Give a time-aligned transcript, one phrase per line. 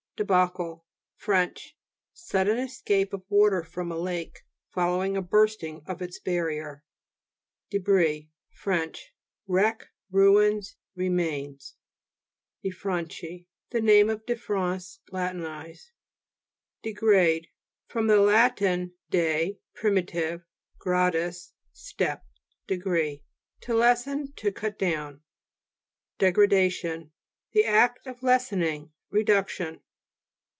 [0.17, 1.45] DEBACLE Fr.
[2.13, 6.83] Sudden escape of water from a lake, following a bursting of its barrier
[7.71, 7.79] (p.
[7.79, 7.81] 128).
[7.81, 8.29] DE'BRIS (de' bree)
[9.01, 9.51] Fr.
[9.51, 11.73] Wreck, ruins, remains
[12.61, 12.69] (p.
[12.69, 12.69] 14).
[13.09, 15.89] DEFRA'NCII The name of Defrance latinized
[16.83, 16.91] (p.
[16.91, 17.07] 74).
[17.09, 17.47] DEGRADE
[17.87, 18.01] fr.
[18.01, 18.55] lat.
[19.09, 20.43] de, privitive,
[20.77, 22.23] gra dus, step,
[22.67, 23.23] degree.
[23.61, 25.23] To lessen, to cut down.
[26.19, 27.11] DEGRADATION
[27.53, 29.81] The act of lessen ing; reduction.